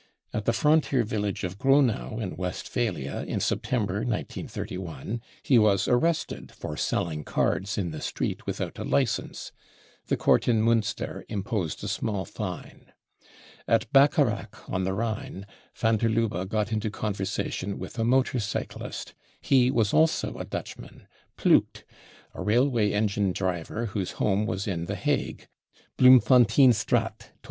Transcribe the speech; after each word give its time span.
At 0.33 0.45
the 0.45 0.51
frontier 0.51 1.03
village 1.03 1.43
of 1.43 1.59
Gronau 1.59 2.17
in 2.17 2.35
Westphalia, 2.35 3.23
in 3.27 3.39
September 3.39 3.97
1931, 4.01 5.21
he 5.43 5.59
was*arrested 5.59 6.51
for 6.51 6.75
selling 6.75 7.23
cards 7.23 7.77
in 7.77 7.91
the 7.91 8.01
street 8.01 8.47
without 8.47 8.79
a 8.79 8.83
licence;* 8.83 9.51
the 10.07 10.17
court 10.17 10.47
in 10.47 10.59
Munster 10.63 11.23
imposed 11.29 11.83
a 11.83 11.87
small 11.87 12.25
fine. 12.25 12.91
At 13.67 13.93
Bacharach 13.93 14.67
on 14.67 14.85
the 14.85 14.93
Rhine 14.93 15.45
van 15.75 15.97
der 15.97 16.09
Lubbe 16.09 16.47
got 16.49 16.71
into 16.71 16.89
conversa 16.89 17.51
tion 17.51 17.77
with 17.77 17.99
a 17.99 18.03
motor 18.03 18.39
cyclist; 18.39 19.13
he 19.39 19.69
was 19.69 19.93
also 19.93 20.35
a 20.39 20.45
Dutchman, 20.45 21.07
Ploegk, 21.37 21.83
a 22.33 22.39
raikvay 22.39 22.91
engine 22.93 23.33
driver 23.33 23.85
whose 23.85 24.13
home 24.13 24.47
was 24.47 24.67
in 24.67 24.85
the 24.85 24.95
Hague, 24.95 25.47
Bloemfontcenstr. 25.99 26.87
24. 26.87 27.17